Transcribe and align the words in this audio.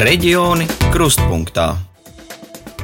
Reģioni 0.00 0.64
krustpunktā. 0.88 1.89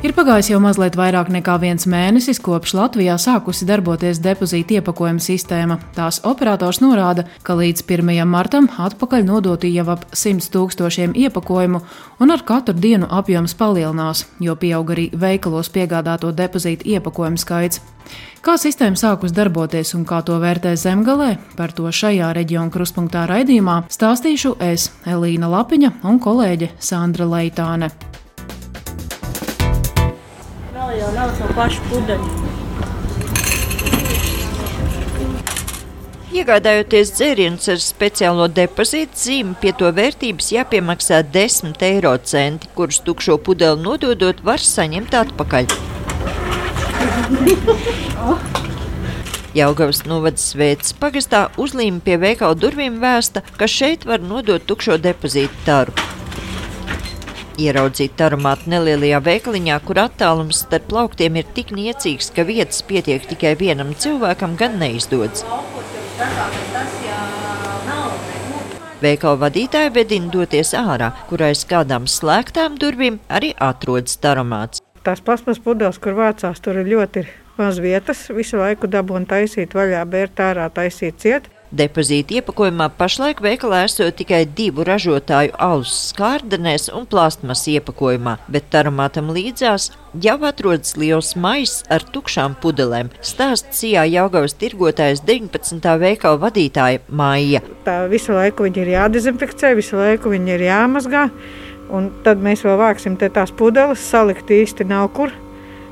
Ir 0.04 0.12
pagājis 0.12 0.51
jau 0.51 0.59
mazliet 0.61 0.96
vairāk 0.98 1.30
nekā 1.33 1.54
viens 1.62 1.87
mēnesis, 1.88 2.37
kopš 2.45 2.74
Latvijā 2.77 3.14
sākusi 3.17 3.64
darboties 3.64 4.19
depozīta 4.21 4.76
iepakojuma 4.76 5.22
sistēma. 5.24 5.79
Tās 5.97 6.19
operators 6.29 6.83
norāda, 6.85 7.24
ka 7.42 7.56
līdz 7.56 7.80
1. 7.88 8.12
martam 8.29 8.69
atpakaļ 8.69 9.24
nodoti 9.24 9.71
jau 9.72 9.87
ap 9.94 10.04
100 10.12 10.51
tūkstošiem 10.53 11.15
iepakojumu, 11.17 11.80
un 12.21 12.35
ar 12.35 12.44
katru 12.44 12.76
dienu 12.76 13.08
apjoms 13.08 13.56
palielinās, 13.56 14.26
jo 14.38 14.56
pieaug 14.61 14.93
arī 14.93 15.06
veikalos 15.17 15.72
piegādāto 15.72 16.34
depozīta 16.42 16.84
iepakojumu 16.92 17.41
skaits. 17.41 17.80
Kā 18.45 18.59
sistēma 18.60 19.01
sākus 19.01 19.33
darboties 19.34 19.95
un 19.97 20.05
kā 20.06 20.20
to 20.23 20.37
vērtē 20.42 20.77
zemgalē, 20.77 21.33
par 21.56 21.73
to 21.73 21.89
šajā 21.89 22.34
reģiona 22.37 22.70
krustpunktā 22.70 23.25
raidījumā 23.33 23.81
stāstīšu 23.89 24.59
es, 24.69 24.91
Elīna 25.09 25.48
Lapiņa 25.56 25.97
un 26.05 26.20
kolēģe 26.23 26.75
Sandra 26.78 27.27
Leitāne 27.33 27.91
jau 31.00 31.12
nav 31.14 31.32
to 31.38 31.48
pašu 31.56 31.82
pudeļu. 31.91 32.28
Iegādājoties 36.36 37.12
dzērienus 37.16 37.69
ar 37.72 37.78
speciālo 37.80 38.46
depozītu 38.52 39.20
zīmi, 39.22 39.55
pie 39.60 39.72
to 39.78 39.88
vērtības 39.96 40.50
jāpiemaksā 40.52 41.22
10 41.32 41.84
eiro 41.86 42.12
centi, 42.20 42.69
kurus 42.77 43.00
tukšo 43.06 43.38
pudeli 43.41 43.80
nododot 43.80 44.42
var 44.45 44.60
saņemt 44.60 45.16
atpakaļ. 45.22 45.70
Jaungavas 49.56 50.02
novada 50.05 50.42
svētas 50.42 50.92
pagastā 51.00 51.47
uzlīme 51.56 52.02
pie 52.05 52.19
veikala 52.20 52.58
durvīm 52.60 53.00
vēsta, 53.00 53.41
ka 53.56 53.70
šeit 53.70 54.05
var 54.05 54.20
nodot 54.20 54.69
tukšo 54.69 55.00
depozītu 55.00 55.64
taru. 55.64 56.16
Ieraudzīt 57.57 58.21
aromātu 58.21 58.69
nelielajā 58.69 59.23
veikaliņā, 59.25 59.77
kur 59.89 60.03
attālums 60.03 60.59
starp 60.67 60.91
plauktiem 60.91 61.39
ir 61.41 61.47
tik 61.57 61.71
niecīgs, 61.73 62.29
ka 62.37 62.45
vietas 62.45 62.83
pietiek 62.85 63.25
tikai 63.31 63.55
vienam 63.57 63.95
cilvēkam, 63.97 64.59
gan 64.61 64.77
neizdodas. 64.83 65.41
Veikala 69.01 69.41
vadītāja 69.47 69.95
vedina 69.95 70.29
doties 70.33 70.75
ārā, 70.77 71.11
kur 71.31 71.47
aiz 71.49 71.65
kādām 71.69 72.05
slēgtām 72.09 72.77
durvīm 72.81 73.19
arī 73.33 73.55
atrodas 73.57 74.21
aromāts. 74.21 74.84
Tās 75.07 75.25
plasmas 75.25 75.61
pudeles, 75.62 75.97
kur 76.03 76.17
vācās, 76.19 76.61
tur 76.61 76.83
ir 76.83 76.93
ļoti 76.93 77.25
maz 77.57 77.81
vietas. 77.81 78.27
Visu 78.37 78.61
laiku 78.61 78.89
dabūna 78.91 79.29
taisīt 79.33 79.73
vaļā, 79.77 80.05
bērt 80.12 80.45
ārā, 80.45 80.69
taisīt 80.77 81.21
ciet. 81.25 81.49
Depozīta 81.75 82.36
iepakojumā 82.39 82.86
pašlaik 82.95 83.41
veikalā 83.42 83.81
esot 83.89 84.14
tikai 84.20 84.45
divu 84.47 84.84
ražotāju 84.86 85.56
alus 85.59 85.95
skārdenēs 86.12 86.86
un 86.95 87.09
plastmas 87.11 87.64
iepakojumā, 87.72 88.36
bet 88.47 88.69
taromātam 88.70 89.33
līdzās 89.34 89.89
jau 90.22 90.37
atrodas 90.47 90.94
liels 90.94 91.33
maiss 91.34 91.83
ar 91.91 92.06
tukšām 92.14 92.55
pudelēm. 92.62 93.11
Stāst 93.19 93.75
Sijā 93.75 94.06
Jaugavas 94.06 94.55
tirgotājs 94.61 95.25
19. 95.27 95.91
veikala 96.05 96.39
vadītāja 96.47 97.03
Maija. 97.11 97.64
Tā 97.89 97.98
visu 98.12 98.37
laiku 98.37 98.69
viņi 98.69 98.84
ir 98.84 98.92
jādezinfekcē, 98.94 99.75
visu 99.75 99.98
laiku 99.98 100.31
viņi 100.37 100.55
ir 100.55 100.69
jāmazgā, 100.69 101.27
un 101.91 102.12
tad 102.22 102.47
mēs 102.47 102.62
vēl 102.62 102.78
vāksim 102.78 103.19
te 103.19 103.33
tās 103.34 103.50
pudeles, 103.50 104.06
salikt 104.06 104.55
īsti 104.55 104.87
nav 104.87 105.11
kur 105.19 105.34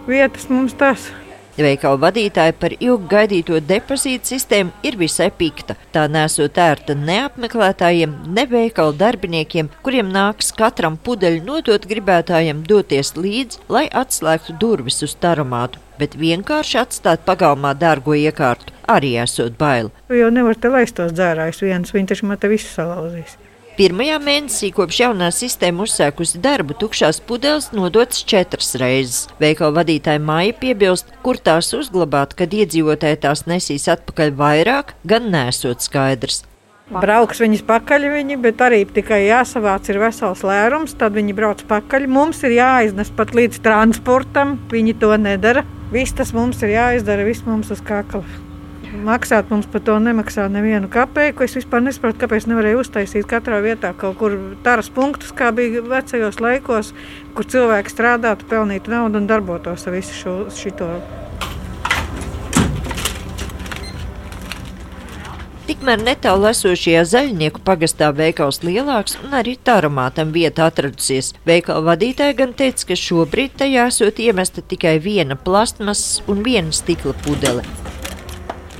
vietas 0.06 0.46
mums 0.52 0.78
tās. 0.78 1.10
Veikala 1.54 2.00
vadītāja 2.02 2.54
par 2.58 2.72
ilgi 2.74 3.06
gaidīto 3.12 3.60
depozītu 3.62 4.32
sistēmu 4.32 4.72
ir 4.82 4.96
visai 4.98 5.28
pikta. 5.30 5.76
Tā 5.94 6.08
nesot 6.10 6.58
ērta 6.58 6.96
neapmeklētājiem, 6.98 8.16
ne 8.34 8.44
veikala 8.50 8.96
darbiniekiem, 8.98 9.70
kuriem 9.86 10.10
nāks 10.10 10.50
katram 10.58 10.98
pudeļu 10.98 11.44
nodot 11.46 11.86
gribētājiem 11.86 12.64
doties 12.66 13.14
līdzi, 13.14 13.62
lai 13.70 13.86
atslēgtu 13.86 14.58
durvis 14.58 14.98
uz 15.06 15.14
taromātu. 15.14 15.78
Bet 15.94 16.18
vienkārši 16.18 16.80
atstāt 16.82 17.22
pagalmā 17.22 17.76
dārgo 17.78 18.18
iekārtu 18.18 18.74
arī 18.90 19.14
esot 19.22 19.54
bail. 19.58 19.92
Jo 20.10 20.34
nevar 20.34 20.58
te 20.58 20.74
laist 20.74 20.98
tos 20.98 21.14
dzērājus 21.14 21.62
viens, 21.62 21.94
viņi 21.94 22.10
taču 22.10 22.26
man 22.26 22.42
te 22.42 22.50
visu 22.50 22.66
salauzīs. 22.72 23.38
Pirmajā 23.74 24.20
mēnesī, 24.22 24.68
kopš 24.70 25.00
jaunā 25.00 25.32
sistēma 25.34 25.82
uzsākusi 25.82 26.38
darbu, 26.38 26.76
tukšās 26.78 27.18
pudeles 27.26 27.72
nodotas 27.74 28.20
četras 28.22 28.68
reizes. 28.78 29.24
Veikala 29.42 29.80
vadītāja 29.80 30.20
Māja 30.22 30.54
piebilst, 30.60 31.10
kur 31.26 31.40
tās 31.42 31.72
uzglabāt, 31.74 32.36
kad 32.38 32.54
iedzīvotāji 32.54 33.18
tās 33.26 33.42
nesīs 33.50 33.88
atpakaļ 33.90 34.30
vairāk, 34.38 34.94
gan 35.02 35.26
nesot 35.34 35.82
skaidrs. 35.82 36.44
Brauks 36.94 37.42
viņas 37.42 37.66
pakaļ, 37.66 38.06
viņi, 38.14 38.38
bet 38.46 38.62
arī 38.62 38.84
tikai 38.86 39.24
jāsavāc 39.24 39.90
ir 39.90 39.98
vesels 40.04 40.46
lērums, 40.46 40.94
tad 41.00 41.18
viņi 41.18 41.34
brauc 41.34 41.66
pakaļ. 41.66 42.06
Mums 42.06 42.46
ir 42.46 42.54
jāiznes 42.60 43.10
pat 43.10 43.34
līdz 43.34 43.58
transportam, 43.64 44.60
viņi 44.70 45.00
to 45.02 45.16
nedara. 45.18 45.66
Viss 45.90 46.14
tas 46.14 46.30
mums 46.36 46.62
ir 46.62 46.76
jāizdara, 46.76 47.26
viss 47.26 47.42
mums 47.48 47.74
uz 47.74 47.82
kakla 47.82 48.22
maksāt 48.94 49.50
mums 49.50 49.66
par 49.70 49.82
to 49.84 49.96
nemaksā 50.02 50.46
nevienu 50.52 50.88
kapeiku. 50.92 51.44
Es 51.46 51.56
vispār 51.58 51.82
nesaprotu, 51.84 52.20
kāpēc 52.22 52.46
nevarēju 52.50 52.84
uztaisīt 52.84 53.26
katrā 53.30 53.60
vietā 53.64 53.94
kaut 53.98 54.18
kur 54.20 54.38
taras 54.66 54.90
punktus, 54.94 55.34
kā 55.34 55.50
bija 55.56 55.82
vecajos 55.84 56.40
laikos, 56.44 56.94
kur 57.34 57.50
cilvēki 57.50 57.92
strādātu, 57.92 58.48
pelnītu 58.50 58.94
naudu 58.94 59.22
un 59.22 59.28
darbotos 59.30 59.86
ar 59.88 59.98
visu 59.98 60.16
šo, 60.22 60.38
šito. 60.54 60.90
Tikmēr 65.64 66.02
netālu 66.04 66.50
esošajā 66.50 67.06
zaļnieku 67.08 67.62
pagastā 67.64 68.10
veikals 68.12 68.60
lielāks 68.60 69.16
un 69.24 69.32
arī 69.38 69.54
taromātam 69.56 70.28
vieta 70.34 70.66
atradusies. 70.68 71.32
Veikala 71.48 71.80
vadītāja 71.88 72.36
gan 72.42 72.52
teica, 72.52 72.90
ka 72.90 73.00
šobrīd 73.00 73.56
tajā 73.64 73.88
esot 73.88 74.20
iemesta 74.20 74.60
tikai 74.60 74.98
viena 75.00 75.40
plastmasas 75.40 76.20
un 76.28 76.44
viena 76.44 76.72
stikla 76.72 77.16
pudele. 77.24 77.64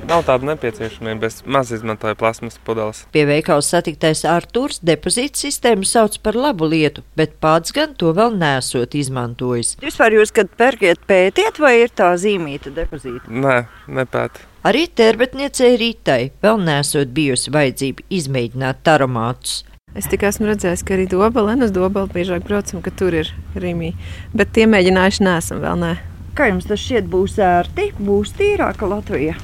Nav 0.04 0.20
tāda 0.26 0.44
nepieciešamība, 0.50 1.28
es 1.30 1.38
maz 1.48 1.70
izmantoju 1.72 2.16
plasmas 2.20 2.58
pudeles. 2.66 3.04
Pie 3.14 3.22
veikala 3.24 3.64
satiktais 3.64 4.20
Artūrs 4.28 4.82
depozīta 4.84 5.40
sistēmu 5.40 5.86
sauc 5.88 6.18
par 6.24 6.36
labu 6.36 6.68
lietu, 6.68 7.00
bet 7.16 7.38
pats 7.40 7.72
gan 7.72 7.94
to 7.96 8.12
vēl 8.16 8.36
nesot 8.36 8.96
izmantojis. 9.00 9.78
Vispār 9.80 10.18
jūs, 10.18 10.34
kad 10.36 10.52
pērkiet, 10.60 11.00
pētiet, 11.08 11.60
vai 11.62 11.78
ir 11.86 11.94
tā 11.96 12.10
zīmīta 12.20 12.74
depozīta? 12.76 13.32
Nē, 13.32 13.62
nepēt. 13.96 14.42
Arī 14.68 14.84
terbetniecei 14.92 15.72
Rītai 15.80 16.20
vēl 16.44 16.60
nesot 16.68 17.08
bijusi 17.16 17.52
vajadzība 17.54 18.04
izmēģināt 18.12 18.84
taromātus. 18.84 19.62
Es 19.96 20.08
tikai 20.10 20.32
esmu 20.34 20.50
redzējis, 20.50 20.84
ka 20.84 20.98
arī 20.98 21.08
Dobelēnas 21.08 21.72
Dobelē 21.72 22.12
biežāk 22.12 22.44
braucam, 22.44 22.84
ka 22.84 22.92
tur 22.92 23.16
ir 23.22 23.32
rīmī. 23.56 23.94
Bet 24.36 24.52
tie 24.52 24.68
mēģinājuši 24.68 25.24
nesam 25.24 25.64
vēl 25.64 25.80
nē. 25.80 25.96
Kā 26.34 26.50
jums 26.50 26.66
tas 26.68 26.82
šķiet 26.82 27.06
būs 27.08 27.38
ērti, 27.38 27.92
būs 28.02 28.34
tīrāka 28.36 28.90
Latvija? 28.90 29.38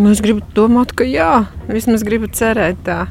Nu, 0.00 0.08
es 0.14 0.22
gribu 0.24 0.40
domāt, 0.56 0.94
ka 0.96 1.04
jā, 1.04 1.44
vismaz 1.68 2.00
gribu 2.06 2.30
cerēt 2.32 2.78
tā. 2.86 3.02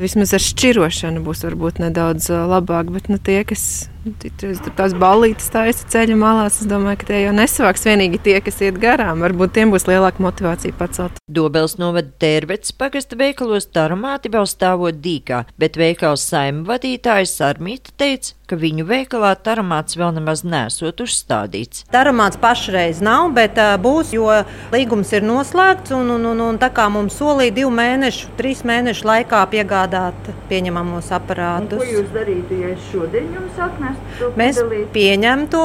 Vismaz 0.00 0.32
ar 0.32 0.40
šķirošanu 0.40 1.20
būs 1.26 1.44
varbūt 1.44 1.82
nedaudz 1.82 2.30
labāk, 2.32 2.88
bet 2.94 3.10
nu, 3.12 3.18
tie, 3.20 3.42
kas 3.44 3.90
Tur 4.00 4.72
tās 4.78 4.94
ballītes 4.96 5.50
taisa 5.52 5.84
ceļa 5.92 6.14
malās. 6.16 6.62
Es 6.62 6.68
domāju, 6.68 7.02
ka 7.02 7.08
tie 7.10 7.18
jau 7.26 7.34
nesavāks 7.36 7.84
vienīgi 7.84 8.20
tie, 8.24 8.38
kas 8.40 8.62
iet 8.64 8.78
garām. 8.80 9.20
Varbūt 9.20 9.52
tiem 9.58 9.72
būs 9.74 9.84
lielāka 9.90 10.24
motivācija 10.24 10.72
pacelt. 10.78 11.20
Dobels 11.28 11.76
novada 11.76 12.08
tērvets 12.22 12.72
pagasta 12.80 13.18
veikalos 13.20 13.68
tarumāti 13.68 14.32
vēl 14.32 14.48
stāvot 14.48 15.02
dīkā, 15.04 15.42
bet 15.60 15.76
veikals 15.76 16.24
saima 16.32 16.64
vadītājs 16.70 17.36
Armīta 17.44 17.92
teica, 18.00 18.32
ka 18.50 18.58
viņu 18.58 18.84
veikalā 18.88 19.30
tarumāts 19.38 19.94
vēl 19.98 20.14
nemaz 20.16 20.42
nesot 20.42 21.02
uzstādīts. 21.04 21.84
Tarumāts 21.94 22.40
pašreiz 22.40 22.98
nav, 23.04 23.28
bet 23.36 23.58
būs, 23.82 24.10
jo 24.16 24.26
līgums 24.74 25.12
ir 25.14 25.26
noslēgts 25.26 25.94
un, 25.94 26.10
un, 26.16 26.26
un, 26.32 26.42
un 26.48 26.58
tā 26.60 26.72
kā 26.74 26.88
mums 26.90 27.18
solīja 27.20 27.54
divu 27.60 27.70
mēnešu, 27.76 28.32
trīs 28.40 28.64
mēnešu 28.66 29.06
laikā 29.06 29.44
piegādāt 29.52 30.32
pieņemamos 30.50 31.12
aparātus. 31.14 31.78
Un 31.78 31.84
ko 31.84 32.00
jūs 32.00 32.10
darītu, 32.16 32.58
ja 32.64 32.74
es 32.74 32.90
šodien 32.90 33.30
jums 33.36 33.62
atnesu? 33.68 34.32
Mēs 34.40 34.58
pieņemtu, 34.96 35.62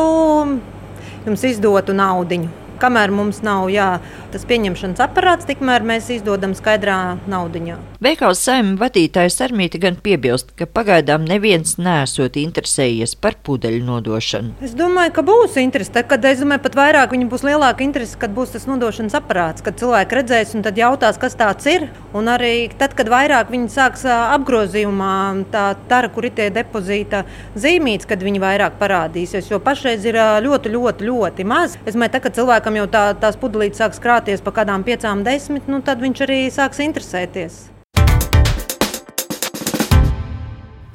jums 1.25 1.49
izdotu 1.49 1.97
naudu. 1.97 2.45
Kamēr 2.75 3.11
mums 3.15 3.39
nav 3.45 3.69
jā, 3.71 3.87
tas 4.33 4.43
pieņemšanas 4.49 5.01
aparāts, 5.05 5.47
tikmēr 5.47 5.85
mēs 5.87 6.11
izdodam 6.17 6.53
skaidrā 6.57 7.15
naudiņā. 7.31 7.77
Veikals 8.05 8.41
saimta 8.45 8.83
vadītājs 8.83 9.39
Armīti 9.41 9.79
gan 9.81 9.95
piebilst, 10.01 10.51
ka 10.59 10.67
pagaidām 10.69 11.25
neviens 11.27 11.75
nesot 11.81 12.37
interesējies 12.39 13.15
par 13.19 13.37
pudeļu 13.45 13.83
nodošanu. 13.87 14.55
Es 14.65 14.75
domāju, 14.77 15.13
ka 15.15 15.23
būs 15.25 15.57
interese. 15.61 16.03
Kad 16.05 16.25
es 16.29 16.41
domāju, 16.43 16.63
pat 16.65 16.77
vairāk 16.77 17.15
viņam 17.15 17.31
būs 17.31 17.45
lielāka 17.47 17.85
interese, 17.85 18.17
kad 18.21 18.33
būs 18.35 18.55
tas 18.55 18.67
nodošanas 18.69 19.17
aparāts, 19.17 19.65
kad 19.65 19.79
cilvēki 19.79 20.19
redzēs 20.19 20.55
un 20.57 20.65
tad 20.65 20.79
jautās, 20.79 21.19
kas 21.21 21.37
tāds 21.39 21.67
ir. 21.71 21.87
Un 22.15 22.29
arī 22.31 22.69
tad, 22.79 22.95
kad 22.97 23.09
vairāk 23.11 23.51
viņi 23.53 23.71
sāks 23.73 24.05
apgrozījumā, 24.09 25.15
tā 25.51 25.65
tara, 25.89 26.11
kur 26.13 26.29
ir 26.29 26.35
tie 26.37 26.51
depozīta 26.53 27.25
zīmītes, 27.57 28.07
kad 28.09 28.23
viņi 28.23 28.43
vairāk 28.43 28.79
parādīsies. 28.81 29.49
Jo 29.51 29.59
pašreiz 29.63 30.05
ir 30.05 30.19
ļoti, 30.45 30.71
ļoti, 30.75 31.09
ļoti 31.09 31.47
maz. 31.47 31.79
Es 31.85 31.97
domāju, 31.97 32.15
tā, 32.15 32.23
ka 32.27 32.35
cilvēki 32.35 32.55
cilvēkam 32.55 32.77
jau 32.79 32.87
tā, 32.89 33.05
tās 33.19 33.37
pudelītes 33.37 33.81
sāks 33.81 34.01
krāties 34.01 34.41
pa 34.41 34.51
kādām 34.51 34.83
piecām, 34.83 35.23
desmit, 35.23 35.67
nu, 35.67 35.81
tad 35.81 36.01
viņš 36.01 36.21
arī 36.27 36.43
sāks 36.53 36.79
interesēties. 36.79 37.74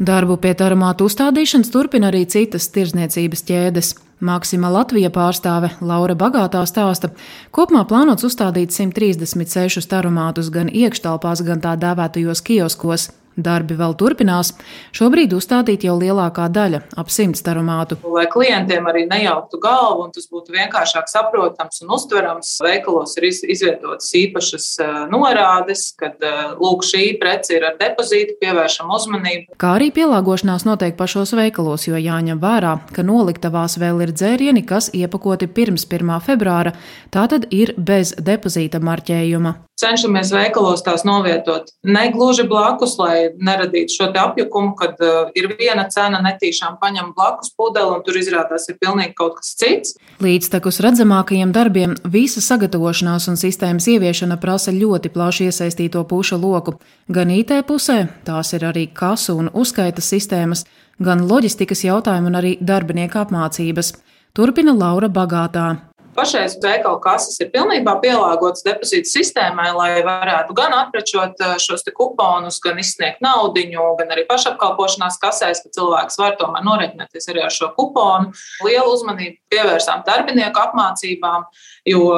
Darbu 0.01 0.39
pie 0.41 0.55
taramātu 0.57 1.05
uzstādīšanas 1.11 1.69
turpina 1.75 2.09
arī 2.09 2.23
citas 2.25 2.71
tirzniecības 2.73 3.43
ķēdes. 3.45 3.91
Maksima 4.25 4.71
Latvija 4.73 5.11
pārstāve 5.13 5.75
Laura 5.85 6.17
Bagātā 6.17 6.63
stāsta, 6.69 7.11
kopumā 7.53 7.83
plānots 7.89 8.25
uzstādīt 8.25 8.73
136 8.73 9.85
tarumātus 9.93 10.49
gan 10.53 10.73
iekštelpās, 10.73 11.45
gan 11.45 11.61
tā 11.61 11.77
dēvētajos 11.81 12.45
kioskos. 12.49 13.11
Darbi 13.37 13.77
vēl 13.79 13.95
turpinās. 13.95 14.53
Šobrīd 14.97 15.33
uzstādīt 15.37 15.85
jau 15.87 15.95
lielākā 15.99 16.49
daļa- 16.51 16.83
ap 17.01 17.11
simts 17.15 17.43
tarumātu. 17.47 17.97
Lai 18.03 18.27
klientiem 18.27 18.85
arī 18.91 19.07
nejauktu 19.09 19.61
galvu 19.63 20.05
un 20.05 20.11
tas 20.11 20.27
būtu 20.27 20.51
vienkāršāk 20.51 21.07
saprotams 21.07 21.83
un 21.83 21.89
uztverams, 21.95 22.59
veikalos 22.61 23.17
ir 23.17 23.29
izvietotas 23.31 24.11
īpašas 24.13 24.67
norādes, 25.11 25.95
kad 25.97 26.19
lūk, 26.59 26.83
šī 26.83 27.21
prece 27.21 27.55
ir 27.55 27.65
ar 27.65 27.77
depozītu, 27.79 28.37
pievēršam 28.43 28.91
uzmanību. 28.91 29.57
Kā 29.57 29.79
arī 29.79 29.91
pielāgošanās 29.93 30.67
notiek 30.67 30.97
pašos 30.97 31.33
veikalos, 31.33 31.87
jo 31.87 31.95
jāņem 31.95 32.41
vērā, 32.41 32.81
ka 32.93 33.03
noliktavās 33.03 33.79
vēl 33.79 34.03
ir 34.03 34.13
dzērieni, 34.13 34.67
kas 34.67 34.91
iepakoti 34.91 35.47
pirms 35.47 35.87
1. 35.87 36.21
februāra, 36.21 36.75
tātad 37.11 37.47
ir 37.51 37.75
bez 37.79 38.15
depozīta 38.15 38.81
marķējuma 38.81 39.70
cenšamies 39.81 40.33
veikalos 40.35 40.85
tās 40.87 41.05
novietot 41.09 41.71
ne 41.83 42.07
gluži 42.13 42.45
blakus, 42.49 42.97
lai 43.01 43.31
neradītu 43.41 43.97
šo 43.97 44.09
apjukumu, 44.23 44.75
kad 44.79 45.01
uh, 45.05 45.31
ir 45.39 45.51
viena 45.59 45.87
cena, 45.93 46.21
netīšām 46.25 46.79
paņem 46.81 47.13
blakus 47.17 47.53
pudeli 47.57 47.97
un 47.97 48.05
tur 48.07 48.19
izrādās 48.21 48.69
ir 48.71 48.79
pilnīgi 48.81 49.15
kaut 49.19 49.39
kas 49.41 49.55
cits. 49.61 49.97
Līdztekus 50.23 50.81
redzamākajiem 50.85 51.55
darbiem 51.57 51.97
visa 52.05 52.43
sagatavošanās 52.45 53.31
un 53.33 53.41
sistēmas 53.41 53.89
ieviešana 53.91 54.39
prasa 54.43 54.75
ļoti 54.77 55.13
plašu 55.15 55.49
iesaistīto 55.49 56.05
pušu 56.09 56.39
loku. 56.41 56.77
Gan 57.09 57.33
IT 57.35 57.55
pusē, 57.69 58.05
tās 58.27 58.53
ir 58.57 58.67
arī 58.69 58.87
kasu 58.95 59.39
un 59.41 59.51
uzskaitas 59.55 60.13
sistēmas, 60.13 60.67
gan 61.01 61.25
loģistikas 61.29 61.85
jautājumu 61.89 62.31
un 62.31 62.41
arī 62.43 62.57
darbinieku 62.61 63.23
apmācības. 63.25 63.95
Turpina 64.37 64.77
Laura 64.77 65.09
Bagātā. 65.11 65.90
Pašais 66.21 66.59
veikalu 66.61 66.99
kases 67.01 67.39
ir 67.41 67.49
pilnībā 67.49 67.95
pielāgotas 68.03 68.61
depozīta 68.67 69.09
sistēmai, 69.09 69.71
lai 69.73 70.03
varētu 70.05 70.53
gan 70.59 70.75
aprečot 70.77 71.41
eh, 71.41 71.55
šos 71.57 71.87
kuponus, 71.97 72.59
gan 72.61 72.77
izsniegt 72.83 73.23
naudu, 73.25 73.63
gan 73.97 74.13
arī 74.13 74.27
pašapkalpošanās 74.29 75.17
kasēs, 75.23 75.63
ka 75.65 75.73
cilvēks 75.79 76.21
var 76.21 76.37
tomēr 76.37 76.67
norēķināties 76.67 77.31
arī 77.33 77.47
ar 77.47 77.55
šo 77.55 77.71
kuponu. 77.79 78.35
Lielu 78.67 78.93
uzmanību 78.93 79.41
pievērsām 79.49 80.05
darbinieku 80.05 80.61
apmācībām, 80.61 81.49
jo 81.89 82.11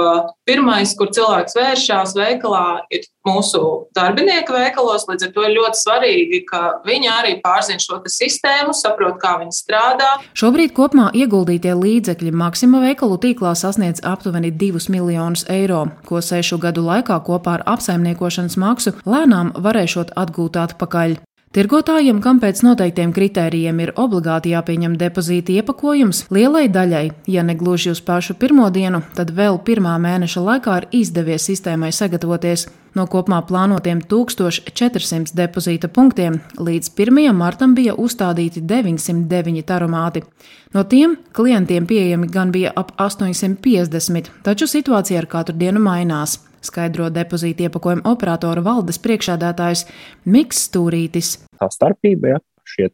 pirmais, 0.48 0.94
kur 0.98 1.10
cilvēks 1.14 1.56
vēršās 1.56 2.14
veikalā, 2.18 2.82
ir 2.94 3.06
mūsu 3.26 3.60
darbinieku 3.96 4.54
veikalos. 4.56 5.06
Līdz 5.08 5.28
ar 5.28 5.32
to 5.34 5.46
ir 5.46 5.54
ļoti 5.56 5.80
svarīgi, 5.80 6.42
ka 6.48 6.62
viņi 6.86 7.10
arī 7.12 7.34
pārzina 7.44 7.82
šo 7.82 8.00
sistēmu, 8.10 8.74
saprot, 8.76 9.18
kā 9.22 9.36
viņi 9.42 9.56
strādā. 9.56 10.10
Šobrīd 10.38 10.74
kopumā 10.76 11.10
ieguldītie 11.14 11.74
līdzekļi 11.78 12.34
Maksima 12.42 12.82
veikalu 12.82 13.18
tīklā 13.22 13.54
sasniedz 13.58 14.02
aptuveni 14.06 14.52
2 14.52 14.88
miljonus 14.92 15.46
eiro, 15.52 15.84
ko 16.08 16.22
sešu 16.24 16.58
gadu 16.62 16.86
laikā 16.86 17.20
kopā 17.26 17.58
ar 17.58 17.66
apsaimniekošanas 17.76 18.58
maksu 18.58 18.96
lēnām 19.06 19.54
varēšot 19.62 20.16
atgūt 20.18 20.58
atpakaļ. 20.66 21.20
Tirgotājiem, 21.52 22.22
kam 22.24 22.38
pēc 22.40 22.62
noteiktiem 22.64 23.10
kritērijiem 23.12 23.80
ir 23.84 23.90
obligāti 24.00 24.54
jāpieņem 24.54 24.94
depozīta 24.96 25.52
iepakojums, 25.52 26.22
lielai 26.32 26.62
daļai, 26.72 27.02
ja 27.28 27.42
ne 27.44 27.52
gluži 27.60 27.90
uz 27.92 27.98
pašu 28.00 28.38
pirmo 28.40 28.70
dienu, 28.72 29.02
tad 29.12 29.34
vēl 29.36 29.58
pirmā 29.60 29.98
mēneša 30.00 30.40
laikā 30.46 30.76
ir 30.80 30.86
izdevies 31.02 31.44
sistēmai 31.50 31.90
sagatavoties. 31.92 32.70
No 32.96 33.04
kopumā 33.04 33.42
plānotiem 33.44 34.00
1400 34.08 35.36
depozīta 35.36 35.90
punktiem 35.92 36.38
līdz 36.56 36.88
1. 36.96 37.20
martam 37.36 37.74
bija 37.76 37.98
uzstādīti 38.00 38.64
909 38.64 39.66
taromāti. 39.68 40.24
No 40.72 40.86
tiem 40.88 41.18
klientiem 41.36 41.84
pieejami 41.84 42.30
gan 42.32 42.52
bija 42.52 42.72
ap 42.72 42.96
850, 42.96 44.32
taču 44.40 44.70
situācija 44.72 45.20
ar 45.20 45.28
katru 45.36 45.60
dienu 45.60 45.84
mainās 45.84 46.38
skaidro 46.64 47.10
depozīta 47.12 47.68
iepakojuma 47.68 48.06
operatora 48.12 48.64
valdes 48.64 49.00
priekšādātājs 49.02 49.86
Miks 50.24 50.66
Stūrītis. 50.68 51.36
Tā 51.60 51.70
starpība, 51.72 52.36
ja, 52.36 52.42
šie 52.68 52.88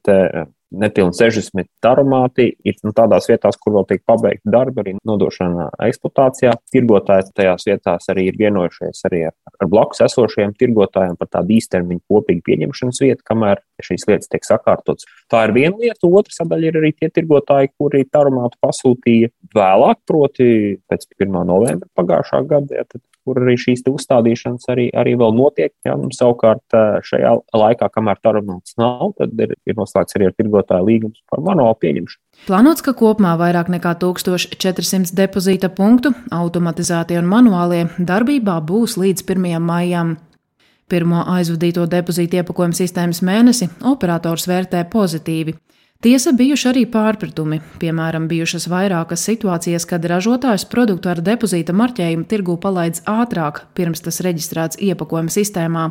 nepilni 0.70 1.12
60 1.16 1.68
taromāti 1.82 2.48
ir 2.66 2.76
nu, 2.84 2.92
tādās 2.96 3.28
vietās, 3.30 3.56
kur 3.60 3.74
vēl 3.78 3.86
tiek 3.88 4.02
pabeigta 4.08 4.52
darba, 4.52 4.82
arī 4.82 4.94
nodošana 5.06 5.70
eksploatācijā. 5.88 6.52
Tirgotāji 6.72 7.32
tajās 7.36 7.66
vietās 7.68 8.08
arī 8.12 8.28
ir 8.28 8.38
vienojušies 8.40 9.04
arī 9.08 9.24
ar, 9.30 9.34
ar 9.56 9.70
blakus 9.70 10.02
esošajiem 10.04 10.54
tirgotājiem 10.60 11.16
par 11.20 11.30
tādu 11.38 11.56
īstermiņu 11.56 12.04
kopīgu 12.12 12.44
pieņemšanas 12.50 13.02
vietu, 13.04 13.24
kamēr 13.30 13.62
šīs 13.84 14.08
lietas 14.10 14.32
tiek 14.32 14.44
sakārtotas. 14.46 15.08
Tā 15.32 15.46
ir 15.48 15.56
viena 15.56 15.76
lieta. 15.80 16.08
Otra 16.08 16.34
sadaļa 16.34 16.70
ir 16.70 16.80
arī 16.80 16.92
tie 16.96 17.12
tirgotāji, 17.12 17.72
kuri 17.78 18.04
taromātu 18.12 18.60
pasūtīja 18.64 19.32
vēlāk, 19.56 20.02
proti 20.08 20.50
pēc 20.88 21.08
1. 21.16 21.38
novembra 21.48 21.88
pagājušā 21.96 22.44
gada. 22.48 22.82
Ja, 22.82 23.00
kur 23.28 23.42
arī 23.42 23.56
šīs 23.60 23.84
uzstādīšanas 23.88 24.68
arī, 24.72 24.88
arī 24.96 25.14
vēl 25.20 25.34
notiek. 25.36 25.74
Ja? 25.86 25.96
Un, 25.98 26.12
savukārt 26.14 26.76
šajā 27.06 27.34
laikā, 27.56 27.90
kamēr 27.94 28.20
tarumāts 28.24 28.76
nav, 28.80 29.12
tad 29.20 29.36
ir, 29.44 29.54
ir 29.68 29.76
noslēgts 29.78 30.16
arī 30.18 30.30
ar 30.30 30.36
tirgotāju 30.38 30.88
līgums 30.88 31.20
par 31.30 31.44
manuālu 31.44 31.76
pieņemšanu. 31.84 32.22
Plānots, 32.48 32.84
ka 32.86 32.94
kopumā 32.96 33.34
vairāk 33.40 33.70
nekā 33.72 33.96
1400 34.00 35.14
depozīta 35.18 35.70
punktu, 35.74 36.14
automatizētie 36.34 37.18
un 37.20 37.28
manuālie, 37.30 37.84
darbībā 37.98 38.60
būs 38.64 38.96
līdz 39.00 39.26
1. 39.26 39.58
maijam. 39.62 40.16
Pirmo 40.88 41.20
aizvadīto 41.28 41.84
depozīta 41.90 42.40
iepakojumu 42.40 42.76
sistēmas 42.78 43.20
mēnesi 43.20 43.68
operators 43.84 44.46
vērtē 44.48 44.86
pozitīvi. 44.88 45.58
Tiesa 45.98 46.30
bijuši 46.30 46.66
arī 46.70 46.84
pārpratumi, 46.86 47.56
piemēram, 47.82 48.28
bijušas 48.30 48.68
vairākas 48.70 49.24
situācijas, 49.26 49.82
kad 49.90 50.04
ražotājs 50.06 50.62
produktu 50.70 51.10
ar 51.10 51.18
depozīta 51.26 51.74
marķējumu 51.74 52.22
tirgū 52.30 52.54
palaidz 52.62 53.00
ātrāk, 53.10 53.64
pirms 53.74 54.04
tas 54.04 54.20
reģistrēts 54.22 54.78
iepakojuma 54.78 55.34
sistēmā. 55.34 55.88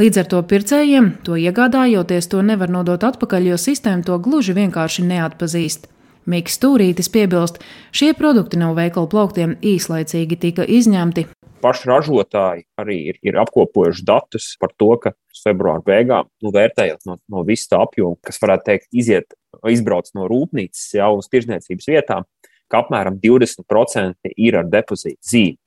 Līdz 0.00 0.22
ar 0.22 0.30
to 0.32 0.40
pircējiem, 0.48 1.10
to 1.26 1.36
iegādājoties, 1.36 2.30
to 2.32 2.40
nevar 2.40 2.72
nodot 2.72 3.04
atpakaļ, 3.04 3.50
jo 3.50 3.58
sistēma 3.60 4.06
to 4.06 4.16
gluži 4.24 4.54
vienkārši 4.56 5.04
neatpazīst. 5.10 5.90
Mikls 6.24 6.56
Stūrītis 6.56 7.12
piebilst, 7.12 7.60
šie 7.92 8.14
produkti 8.16 8.56
no 8.60 8.72
veikalu 8.72 9.12
plauktiem 9.12 9.58
īslaicīgi 9.60 10.40
tika 10.40 10.64
izņemti, 10.64 11.26
paši 11.60 11.88
ražotāji 11.90 12.64
arī 12.80 12.96
ir, 13.12 13.18
ir 13.26 13.36
apkopojuši 13.42 14.06
datus 14.08 14.54
par 14.60 14.72
to, 14.80 14.94
ka 15.02 15.12
februāra 15.42 15.84
beigām, 15.84 16.28
nu, 16.44 16.52
vērtējot 16.54 17.04
no, 17.08 17.18
no 17.32 17.44
visa 17.48 17.74
tā 17.74 17.82
apjoma, 17.84 18.18
kas 18.24 18.40
varētu 18.42 18.66
teikt, 18.70 18.88
iziet, 18.96 19.36
izbrauc 19.68 20.08
no 20.16 20.28
rūpnīcas 20.30 20.94
jau 20.96 21.10
uz 21.18 21.28
tirzniecības 21.32 21.90
vietām, 21.90 22.28
ka 22.70 22.84
apmēram 22.84 23.18
20% 23.20 24.32
ir 24.36 24.56
ar 24.56 24.70
depozītu 24.70 25.20
zīmi. 25.32 25.58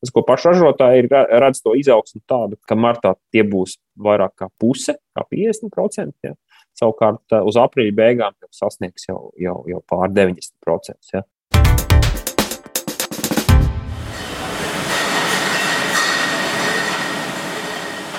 Tas, 0.00 0.12
ko 0.12 0.22
paši 0.28 0.50
ražotāji 0.50 1.04
ir 1.04 1.08
redz 1.40 1.62
to 1.64 1.72
izaugsmu 1.78 2.20
tādu, 2.28 2.58
ka 2.68 2.76
martā 2.76 3.14
tie 3.32 3.44
būs 3.46 3.78
vairāk 3.96 4.34
kā 4.42 4.50
puse, 4.60 4.96
kā 5.16 5.24
50%. 5.32 6.12
Ja. 6.26 6.34
Savukārt 6.76 7.32
uz 7.38 7.56
aprīļa 7.56 7.94
beigām 7.96 8.34
jau 8.42 8.50
sasniegs 8.52 9.08
jau, 9.08 9.30
jau, 9.40 9.62
jau 9.70 9.80
pār 9.88 10.12
90%. 10.12 11.14
Ja. 11.14 11.24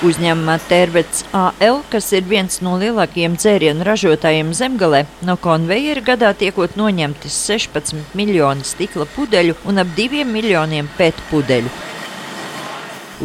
Uzņēmumā 0.06 0.60
Tērvets 0.70 1.24
AL, 1.34 1.80
kas 1.90 2.12
ir 2.14 2.28
viens 2.30 2.60
no 2.62 2.76
lielākajiem 2.78 3.34
dzērienu 3.34 3.82
ražotājiem 3.88 4.52
zemgalē, 4.54 5.00
no 5.26 5.34
konveijera 5.42 6.04
gadā 6.12 6.30
tiekot 6.38 6.76
noņemti 6.78 7.32
16 7.34 8.14
miljoni 8.14 8.62
stikla 8.62 9.08
pudeļu 9.16 9.56
un 9.66 9.82
ap 9.82 9.90
2 9.98 10.22
miljoniem 10.30 10.86
pēt 11.00 11.18
pudeļu. 11.32 11.72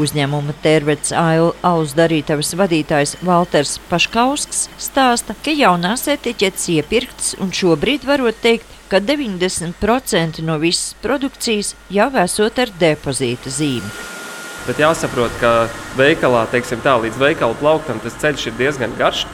Uzņēmuma 0.00 0.54
Tērvets 0.64 1.12
AL 1.12 1.50
alus 1.60 1.92
darītavas 1.98 2.54
vadītājs 2.56 3.18
Valters 3.20 3.74
Paškausks 3.90 4.64
stāsta, 4.80 5.36
ka 5.44 5.52
jaunās 5.52 6.06
etiķetes 6.08 6.70
iepirktas 6.78 7.34
un 7.44 7.52
šobrīd 7.52 8.08
varot 8.08 8.40
teikt, 8.40 8.64
ka 8.88 9.02
90% 9.04 10.40
no 10.48 10.56
visas 10.64 10.96
produkcijas 11.04 11.74
jau 11.92 12.08
esot 12.24 12.64
ar 12.64 12.72
depozīta 12.80 13.52
zīmi. 13.52 14.21
Bet 14.62 14.78
jāsaprot, 14.78 15.32
ka 15.40 15.66
veikalā, 15.98 16.44
teiksim 16.52 16.82
tā, 16.84 16.94
līdz 17.02 17.18
veikalu 17.18 17.56
plauktam 17.58 17.98
tas 18.02 18.14
ceļš 18.22 18.46
ir 18.46 18.58
diezgan 18.60 18.92
garš. 18.98 19.24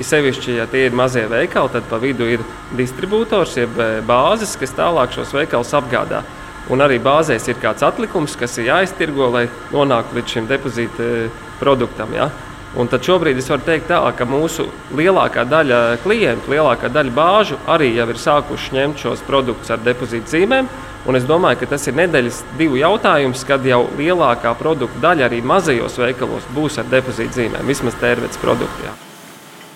Ir 0.00 0.08
sevišķi, 0.08 0.56
ja 0.56 0.66
tie 0.66 0.86
ir 0.88 0.96
mazie 0.96 1.22
veikali, 1.30 1.70
tad 1.70 1.84
pa 1.86 2.00
vidu 2.02 2.26
ir 2.26 2.42
distribūtors, 2.78 3.58
jeb 3.60 3.76
eh, 3.78 4.00
bāzes, 4.08 4.56
kas 4.58 4.72
tālāk 4.74 5.12
šos 5.14 5.34
veikalus 5.36 5.70
apgādā. 5.78 6.24
Un 6.72 6.82
arī 6.82 6.96
bāzēs 7.02 7.46
ir 7.50 7.60
kāds 7.62 7.84
atlikums, 7.86 8.34
kas 8.38 8.56
ir 8.58 8.70
jāiztirgo, 8.72 9.28
lai 9.34 9.44
nonāktu 9.74 10.18
līdz 10.18 10.34
šim 10.34 10.48
depozīta 10.50 11.06
eh, 11.06 11.44
produktam. 11.60 12.16
Ja? 12.16 12.30
Un 12.72 12.88
tad 12.88 13.04
šobrīd 13.04 13.36
es 13.36 13.50
varu 13.52 13.66
teikt, 13.66 13.90
tā, 13.90 14.00
ka 14.16 14.24
mūsu 14.26 14.64
lielākā 14.96 15.44
daļa 15.44 15.80
klientu, 16.02 16.54
lielākā 16.54 16.88
daļa 16.88 17.12
bāžu 17.14 17.58
arī 17.68 17.90
jau 17.92 18.08
ir 18.08 18.20
sākuši 18.22 18.78
ņemt 18.78 19.02
šos 19.04 19.24
produktus 19.28 19.70
ar 19.74 19.82
depozīta 19.84 20.32
zīmēm. 20.32 20.70
Un 21.02 21.18
es 21.18 21.24
domāju, 21.26 21.58
ka 21.62 21.72
tas 21.74 21.88
ir 21.90 21.96
nedēļas 21.98 22.42
divu 22.58 22.78
jautājums, 22.78 23.42
kad 23.46 23.64
jau 23.66 23.84
lielākā 23.98 24.52
produktu 24.58 25.02
daļa 25.02 25.26
arī 25.26 25.40
mazajos 25.42 25.98
veikalos 25.98 26.46
būs 26.54 26.78
ar 26.78 26.86
depozīta 26.92 27.40
zīmēm, 27.40 27.66
vismaz 27.66 27.98
tērvets 27.98 28.38
produktiem. 28.42 29.00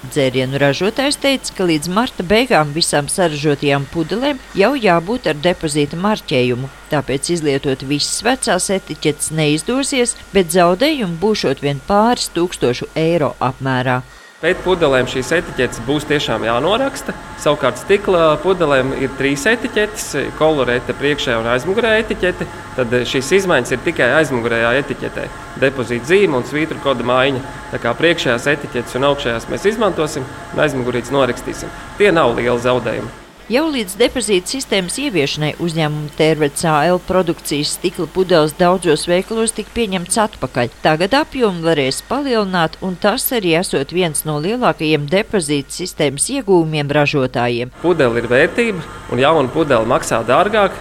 Dzērienu 0.06 0.60
ražotājs 0.62 1.16
teica, 1.18 1.54
ka 1.56 1.64
līdz 1.66 1.88
marta 1.90 2.22
beigām 2.22 2.70
visām 2.74 3.08
saražotajām 3.10 3.88
pudelēm 3.90 4.38
jau 4.54 4.72
jābūt 4.78 5.26
ar 5.32 5.40
depozīta 5.42 5.98
marķējumu. 5.98 6.70
Tāpēc 6.92 7.30
izlietot 7.34 7.82
visas 7.88 8.22
vecās 8.22 8.68
etiķetes 8.76 9.32
neizdosies, 9.34 10.14
bet 10.34 10.54
zaudējumi 10.54 11.18
būšot 11.22 11.64
vien 11.64 11.82
pāris 11.88 12.30
tūkstošu 12.36 12.92
eiro 12.94 13.32
apmērā. 13.42 14.02
Pēc 14.36 14.58
pudelēm 14.66 15.06
šīs 15.08 15.30
etiķetes 15.32 15.78
būs 15.86 16.04
tiešām 16.10 16.42
jānoraksta. 16.44 17.14
Savukārt 17.40 17.80
stikla 17.80 18.34
pudelēm 18.42 18.92
ir 19.00 19.14
trīs 19.16 19.46
etiķetes- 19.48 20.10
kolorēta, 20.40 20.92
priekšējā 21.00 21.38
un 21.40 21.48
aizmugurējā 21.54 22.04
etiķete. 22.04 22.50
Tad 22.76 22.92
šīs 23.08 23.32
izmaiņas 23.40 23.72
ir 23.72 23.84
tikai 23.88 24.12
aizmugurējā 24.20 24.76
etiķetē. 24.82 25.28
Depozīta 25.64 26.12
zīme 26.12 26.36
un 26.36 26.44
svītru 26.44 26.82
koda 26.84 27.02
maiņa. 27.02 27.40
Tā 27.72 27.80
kā 27.80 27.96
priekšējās 27.96 28.52
etiķetes 28.52 28.96
un 29.00 29.08
augšējās 29.08 29.48
mēs 29.48 29.70
izmantosim, 29.72 30.24
un 30.52 30.60
aizmugurītes 30.60 31.16
norakstīsim. 31.16 31.72
Tie 31.96 32.12
nav 32.12 32.36
lieli 32.36 32.60
zaudējumi. 32.60 33.25
Jau 33.46 33.68
līdz 33.70 33.92
depozīta 34.00 34.50
sistēmas 34.50 34.96
ieviešanai 34.98 35.52
uzņēmuma 35.62 36.08
Tērvets 36.18 36.64
AL 36.66 36.96
produkcijas 37.06 37.76
stikla 37.76 38.08
pudeles 38.10 38.56
daudzos 38.58 39.04
veikalos 39.06 39.52
tika 39.54 39.70
pieņemts 39.76 40.18
atpakaļ. 40.18 40.72
Tagad 40.82 41.14
apjomu 41.14 41.62
varēs 41.62 42.00
palielināt, 42.08 42.74
un 42.82 42.96
tas 42.98 43.28
arī 43.36 43.52
esot 43.60 43.94
viens 43.94 44.24
no 44.26 44.40
lielākajiem 44.42 45.04
depozīta 45.12 45.76
sistēmas 45.76 46.26
iegūmiem 46.34 46.90
ražotājiem. 46.90 47.70
Pudele 47.84 48.18
ir 48.18 48.26
vērtība, 48.34 48.82
un 49.14 49.22
jauna 49.22 49.54
pudele 49.54 49.86
maksā 49.94 50.24
dārgāk. 50.26 50.74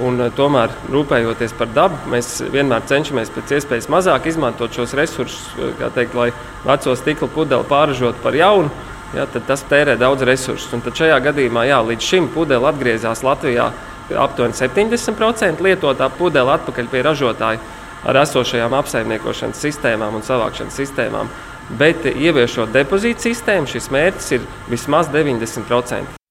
Un, 0.00 0.22
tomēr, 0.38 0.70
rūpējoties 0.94 1.52
par 1.58 1.74
dabu, 1.74 1.98
mēs 2.14 2.38
vienmēr 2.54 2.86
cenšamies 2.88 3.34
pēc 3.34 3.58
iespējas 3.58 3.90
mazāk 3.92 4.30
izmantot 4.30 4.72
šos 4.72 4.94
resursus, 4.96 5.50
teikt, 5.98 6.14
lai 6.16 6.30
veco 6.62 6.94
stikla 6.96 7.28
pudeli 7.34 7.66
pārražotu 7.68 8.22
par 8.22 8.38
jaunu 8.38 8.70
ja, 9.16 9.26
tas 9.26 9.64
tērē 9.68 9.96
daudz 10.00 10.24
resursus. 10.28 10.72
Un 10.72 10.84
šajā 10.84 11.18
gadījumā 11.28 11.66
jā, 11.68 11.80
līdz 11.88 12.08
šim 12.12 12.28
pudele 12.34 12.68
atgriezās 12.70 13.24
Latvijā 13.26 13.70
aptuveni 14.18 14.56
70% 14.56 15.62
lietotā 15.64 16.08
pudele 16.18 16.56
atpakaļ 16.56 16.90
pie 16.92 17.04
ražotāja 17.06 17.60
ar 18.08 18.18
esošajām 18.24 18.74
apsaimniekošanas 18.80 19.62
sistēmām 19.62 20.18
un 20.18 20.26
savākšanas 20.26 20.80
sistēmām. 20.82 21.30
Bet 21.78 22.04
ieviešot 22.10 22.74
depozītu 22.74 23.30
sistēmu, 23.30 23.70
šis 23.70 23.92
mērķis 23.94 24.34
ir 24.36 24.50
vismaz 24.72 25.12
90%. 25.14 26.21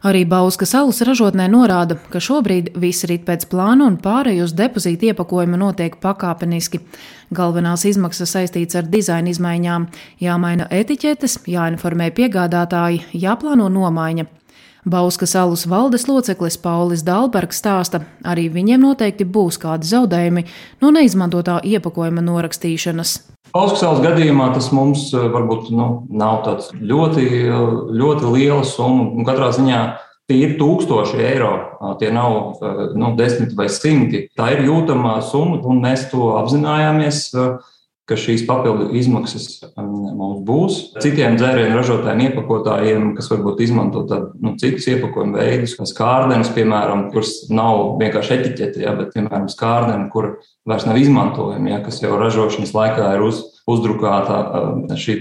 Arī 0.00 0.22
Bauskas 0.24 0.70
alus 0.78 1.02
ražotnē 1.04 1.44
norāda, 1.52 1.98
ka 2.08 2.22
šobrīd 2.24 2.70
viss 2.80 3.04
rit 3.04 3.26
pēc 3.26 3.44
plāna 3.50 3.84
un 3.84 3.98
pārēj 4.00 4.40
uz 4.46 4.54
depozītu 4.56 5.10
iepakojumu 5.10 5.60
notiek 5.60 5.98
pakāpeniski. 6.00 6.80
Galvenās 7.36 7.84
izmaksas 7.84 8.32
saistīts 8.32 8.80
ar 8.80 8.88
dizaina 8.88 9.28
izmaiņām, 9.28 9.90
jāmaina 10.24 10.70
etiķetes, 10.72 11.42
jāinformē 11.52 12.08
piegādātāji, 12.16 13.04
jāplāno 13.12 13.68
nomaiņa. 13.68 14.39
Bauskas 14.88 15.34
alus 15.36 15.66
valdes 15.68 16.06
loceklis 16.08 16.56
Paulis 16.56 17.02
Dalbergs 17.04 17.58
stāsta, 17.60 18.00
arī 18.24 18.48
viņiem 18.52 18.80
noteikti 18.80 19.26
būs 19.28 19.58
kādi 19.60 19.88
zaudējumi 19.90 20.46
no 20.80 20.92
neizmantotā 20.94 21.58
iepakojuma 21.68 22.24
norakstīšanas. 22.24 23.18
Augstsāles 23.56 24.00
gadījumā 24.04 24.52
tas 24.54 24.70
mums 24.72 25.08
eh, 25.12 25.26
varbūt 25.32 25.72
nu, 25.74 25.88
nav 26.08 26.44
tāds 26.46 26.70
ļoti, 26.72 27.26
eh, 27.50 27.66
ļoti 28.00 28.30
liela 28.36 28.62
summa. 28.64 29.24
Katrā 29.26 29.50
ziņā 29.56 29.80
tie 30.30 30.38
ir 30.46 30.54
tūkstoši 30.60 31.20
eiro. 31.28 31.52
Tie 32.00 32.12
nav 32.14 32.62
eh, 32.62 32.82
nu, 32.96 33.12
desmit 33.18 33.52
vai 33.58 33.66
simti. 33.68 34.28
Tā 34.38 34.52
ir 34.54 34.64
jūtama 34.68 35.18
summa, 35.26 35.60
un 35.66 35.82
mēs 35.84 36.06
to 36.12 36.32
apzinājāmies 36.38 37.26
ka 38.10 38.18
šīs 38.18 38.42
papildu 38.48 38.88
izmaksas 38.98 39.46
um, 39.70 39.90
mums 40.18 40.40
būs. 40.46 40.78
Citiem 41.02 41.38
dzērienu 41.38 41.78
ražotājiem, 41.78 42.24
iepakotājiem, 42.26 43.12
kas 43.14 43.30
varbūt 43.30 43.62
izmanto 43.62 44.02
tādu, 44.10 44.32
nu, 44.42 44.56
citus 44.60 44.88
iepakojumu 44.90 45.38
veidus, 45.38 45.76
kā 45.78 45.86
skārdenes, 45.86 46.50
piemēram, 46.56 47.06
kuras 47.14 47.46
nav 47.54 47.94
vienkārši 48.02 48.36
etiķete, 48.40 48.82
ja, 48.82 48.96
bet, 48.98 49.14
piemēram, 49.14 49.46
skārdene, 49.52 50.10
kur 50.10 50.32
vairs 50.68 50.88
nav 50.90 50.98
izmantojama, 50.98 51.76
ja, 51.76 51.80
kas 51.86 52.02
jau 52.02 52.18
ražošanas 52.18 52.74
laikā 52.74 53.14
ir 53.14 53.24
uz, 53.30 53.44
uzdrukāta 53.70 54.42
um, 54.64 54.84
šī 54.98 55.20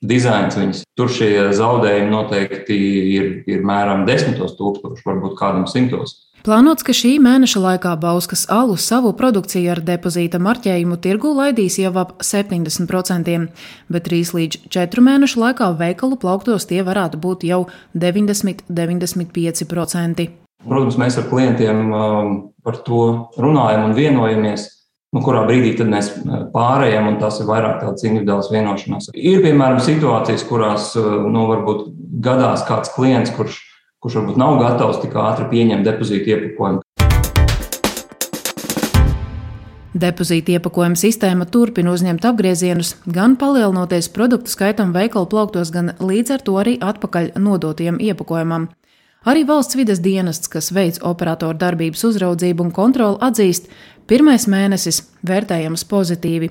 dizains 0.00 0.56
viņas. 0.56 0.82
Tur 0.96 1.12
šie 1.12 1.50
zaudējumi 1.56 2.12
noteikti 2.12 2.76
ir, 3.14 3.30
ir 3.50 3.64
mēram 3.66 4.06
desmitos 4.08 4.56
tūkstoši, 4.58 5.04
varbūt 5.06 5.36
kādam 5.38 5.68
simtos. 5.70 6.29
Plānots, 6.40 6.80
ka 6.80 6.94
šī 6.96 7.18
mēneša 7.20 7.60
laikā 7.60 7.90
Bauskas 8.00 8.46
alu 8.48 8.72
savu 8.80 9.12
produkciju 9.12 9.74
ar 9.74 9.82
depozīta 9.84 10.40
marķējumu 10.40 10.96
tirgu 11.04 11.36
laidīs 11.36 11.76
jau 11.76 11.92
ap 12.00 12.16
70%, 12.24 12.80
bet 13.92 14.08
3 14.08 14.32
līdz 14.38 14.72
4 14.72 15.04
mēnešu 15.04 15.36
laikā 15.42 15.68
veikalu 15.76 16.16
plauktos 16.22 16.64
tie 16.70 16.80
varētu 16.86 17.20
būt 17.20 17.44
jau 17.44 17.68
90-95%. 17.92 20.24
Protams, 20.64 20.96
mēs 21.00 21.16
ar 21.20 21.24
klientiem 21.28 21.92
um, 21.92 22.56
par 22.64 22.76
to 22.88 23.28
runājam 23.36 23.84
un 23.90 23.96
vienojamies. 24.00 24.64
Nu, 25.10 25.18
kurā 25.26 25.42
brīdī 25.44 25.74
tad 25.76 25.88
mēs 25.92 26.06
uh, 26.22 26.48
pārējām, 26.54 27.04
un 27.10 27.16
tas 27.20 27.34
ir 27.42 27.46
vairāk 27.52 27.74
tādas 27.82 28.02
individuālas 28.08 28.52
vienošanās. 28.52 29.04
Ir, 29.12 29.38
piemēram, 29.44 29.80
situācijas, 29.84 30.42
kurās 30.48 30.96
uh, 30.96 31.04
nu, 31.28 31.40
varbūt 31.52 31.80
gadās 32.24 32.64
kāds 32.68 32.88
klients, 32.96 33.32
kurš 33.36 33.54
kurš 34.00 34.16
varbūt 34.16 34.38
nav 34.40 34.56
gatavs 34.62 35.00
tik 35.02 35.16
ātri 35.20 35.44
pieņemt 35.50 35.84
depozītu 35.84 36.32
iepakojumu. 36.32 36.84
Depozīta 40.00 40.54
iepakojuma 40.54 40.96
sistēma 40.96 41.44
turpina 41.50 41.92
uzņemt 41.92 42.24
apgriezienus, 42.30 42.94
gan 43.04 43.34
palielinoties 43.36 44.08
produktu 44.14 44.52
skaitam 44.54 44.94
veikalu 44.94 45.26
plauktos, 45.28 45.72
gan 45.74 45.92
līdz 45.98 46.36
ar 46.36 46.44
to 46.46 46.54
arī 46.62 46.76
atpakaļ 46.80 47.32
nodotiem 47.42 47.98
iepakojumam. 48.00 48.68
Arī 49.28 49.42
valsts 49.44 49.76
vides 49.76 50.00
dienests, 50.00 50.48
kas 50.48 50.70
veic 50.72 51.02
operatoru 51.04 51.58
darbības 51.60 52.06
uzraudzību 52.08 52.64
un 52.64 52.72
kontroli, 52.72 53.18
atzīst, 53.20 53.68
pirmais 54.08 54.46
mēnesis 54.48 55.02
vērtējams 55.26 55.84
pozitīvi. 55.90 56.48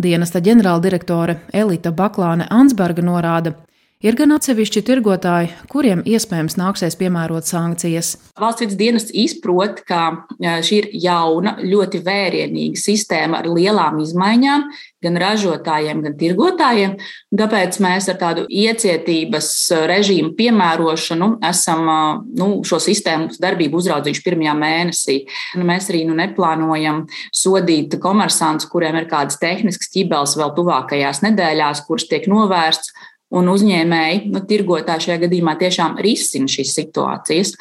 Dienesta 0.00 0.40
ģenerāldirektore 0.42 1.36
Elita 1.52 1.92
Baklāne 1.94 2.48
Ansberga 2.50 3.04
norāda, 3.04 3.54
Ir 4.00 4.16
gan 4.16 4.30
atsevišķi 4.32 4.80
tirgotāji, 4.88 5.50
kuriem 5.68 6.00
iespējams 6.08 6.54
nāksies 6.56 6.94
piemērot 6.96 7.44
sankcijas. 7.44 8.14
Valsts 8.40 8.62
vidas 8.64 8.78
dienests 8.80 9.12
izprot, 9.12 9.82
ka 9.84 10.24
šī 10.40 10.78
ir 10.78 10.86
jauna, 11.02 11.58
ļoti 11.60 12.00
vērienīga 12.06 12.80
sistēma 12.80 13.42
ar 13.42 13.50
lielām 13.52 13.98
izmaiņām 14.00 14.64
gan 15.04 15.18
ražotājiem, 15.20 16.00
gan 16.06 16.16
tirgotājiem. 16.16 16.94
Tāpēc 17.42 17.76
mēs 17.84 18.08
ar 18.08 18.16
tādu 18.22 18.46
iecietības 18.48 19.50
režīmu 19.92 20.32
piemērošanu 20.40 21.30
esam 21.50 21.84
nu, 22.40 22.48
šo 22.64 22.80
sistēmu 22.80 23.36
darbību 23.36 23.82
uzraudzījuši 23.84 24.24
pirmajā 24.30 24.56
mēnesī. 24.64 25.18
Nu, 25.60 25.68
mēs 25.68 25.92
arī 25.92 26.06
nu, 26.08 26.16
neplānojam 26.16 27.04
sodīt 27.36 28.00
komersantus, 28.00 28.72
kuriem 28.72 28.96
ir 29.02 29.12
kādas 29.12 29.36
tehniskas 29.44 29.92
ķibeles 29.92 30.38
vēl 30.40 30.56
tuvākajās 30.56 31.20
nedēļās, 31.28 31.84
kuras 31.84 32.08
tiek 32.08 32.32
novērsts 32.32 32.96
un 33.30 33.50
uzņēmēji, 33.52 34.22
nu, 34.34 34.42
tirgotāji 34.46 35.06
šajā 35.06 35.18
gadījumā 35.24 35.54
tiešām 35.60 35.96
risina 36.02 36.50
šīs 36.50 36.72
situācijas. 36.76 37.52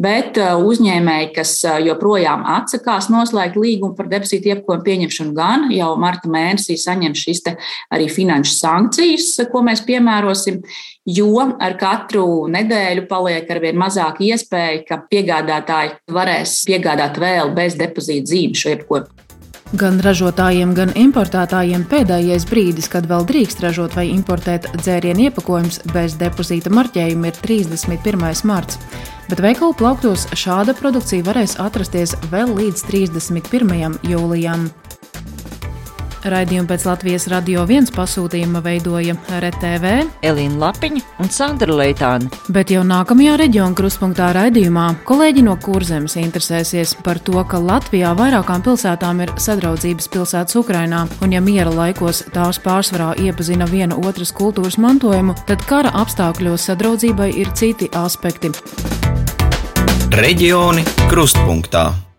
Bet 0.00 0.40
uh, 0.40 0.54
uzņēmēji, 0.64 1.30
kas 1.36 1.54
uh, 1.68 1.76
joprojām 1.84 2.46
atsakās 2.56 3.10
noslēgt 3.12 3.58
līgumu 3.60 3.96
par 3.98 4.08
depozītu 4.12 4.54
iepakojumu 4.54 4.86
pieņemšanu, 4.86 5.34
gan 5.36 5.68
jau 5.74 5.92
marta 6.00 6.30
mēnesī 6.32 6.78
saņem 6.80 7.16
šīs 7.18 7.44
arī 7.50 8.08
finanšu 8.12 8.56
sankcijas, 8.56 9.32
ko 9.52 9.64
mēs 9.66 9.84
piemērosim, 9.86 10.60
jo 11.08 11.46
ar 11.60 11.76
katru 11.80 12.26
nedēļu 12.52 13.06
paliek 13.10 13.48
arvien 13.50 13.80
mazāk 13.80 14.22
iespēja, 14.24 14.84
ka 14.88 15.02
piegādātāji 15.10 15.96
varēs 16.12 16.60
piegādāt 16.68 17.20
vēl 17.20 17.52
bez 17.56 17.76
depozīta 17.80 18.34
zīmes 18.34 18.64
šo 18.64 18.76
iepakojumu. 18.76 19.29
Gan 19.78 20.00
ražotājiem, 20.02 20.72
gan 20.74 20.90
importētājiem 20.98 21.84
pēdējais 21.86 22.42
brīdis, 22.50 22.88
kad 22.90 23.06
vēl 23.06 23.22
drīkst 23.28 23.60
ražot 23.62 23.94
vai 23.94 24.08
importēt 24.10 24.66
dzērienu 24.80 25.28
iepakojumus 25.28 25.78
bez 25.94 26.16
depozīta 26.18 26.72
marķējuma, 26.74 27.30
ir 27.30 27.38
31. 27.38 28.42
marts. 28.50 28.80
Bet 29.30 29.38
veikalu 29.38 29.76
plauktos 29.78 30.26
šāda 30.34 30.74
produkcija 30.74 31.22
varēs 31.30 31.54
atrasties 31.62 32.16
vēl 32.34 32.50
līdz 32.58 32.82
31. 32.90 34.00
jūlijam. 34.10 34.72
Raidījumu 36.20 36.68
pēc 36.68 36.84
Latvijas 36.84 37.24
radio 37.32 37.62
viens 37.68 37.88
pasūtījuma 37.94 38.60
veidoja 38.64 39.14
RTV, 39.32 39.92
Elīna 40.26 40.58
Lapiņa 40.60 41.02
un 41.22 41.30
Sandra 41.32 41.76
Leitāna. 41.78 42.28
Bet 42.52 42.72
jau 42.74 42.82
nākamajā 42.84 43.38
reģiona 43.40 43.76
kruspunktā 43.78 44.30
raidījumā 44.36 44.86
kolēģi 45.08 45.46
no 45.46 45.56
Kurzemes 45.62 46.18
interesēsies 46.20 46.92
par 47.04 47.22
to, 47.24 47.38
ka 47.48 47.62
Latvijā 47.62 48.12
vairākām 48.18 48.64
pilsētām 48.66 49.24
ir 49.24 49.32
sadraudzības 49.40 50.10
pilsētas 50.12 50.60
Ukrainā, 50.60 51.06
un 51.24 51.32
ja 51.32 51.40
miera 51.40 51.72
laikos 51.72 52.26
tās 52.34 52.60
pārsvarā 52.60 53.14
iepazina 53.24 53.68
viena 53.70 53.96
otras 53.96 54.34
kultūras 54.36 54.76
mantojumu, 54.82 55.38
tad 55.48 55.64
kara 55.70 55.94
apstākļos 56.02 56.68
sadraudzībai 56.68 57.32
ir 57.40 57.54
citi 57.56 57.88
aspekti. 57.96 58.52
Reģioni 60.20 60.84
krustpunktā. 61.08 62.09